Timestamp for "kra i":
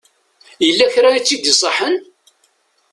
0.93-1.19